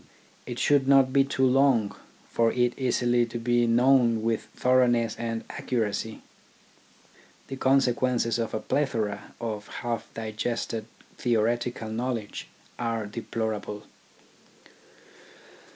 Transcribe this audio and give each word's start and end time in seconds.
It 0.47 0.57
should 0.57 0.87
not 0.87 1.13
be 1.13 1.23
too 1.23 1.45
long 1.45 1.95
for 2.27 2.51
it 2.51 2.73
easily 2.75 3.23
to 3.27 3.37
be 3.37 3.67
known 3.67 4.23
with 4.23 4.47
thoroughness 4.55 5.15
and 5.17 5.43
accuracy. 5.47 6.23
The 7.49 7.55
consequences 7.57 8.39
of 8.39 8.55
a 8.55 8.59
plethora 8.59 9.35
of 9.39 9.67
half 9.67 10.11
digested 10.15 10.85
theoretical 11.19 11.91
knowledge 11.91 12.47
are 12.79 13.05
deplor 13.05 13.55
able. 13.57 13.83